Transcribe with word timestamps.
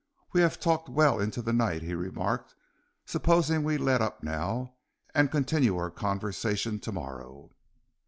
"We 0.33 0.41
have 0.41 0.59
talked 0.59 0.89
well 0.89 1.19
into 1.19 1.43
the 1.43 1.53
night," 1.53 1.83
he 1.83 1.93
remarked; 1.93 2.55
"supposing 3.05 3.63
we 3.63 3.77
let 3.77 4.01
up 4.01 4.23
now, 4.23 4.73
and 5.13 5.29
continue 5.29 5.77
our 5.77 5.91
conversation 5.91 6.79
to 6.79 6.91
morrow." 6.91 7.51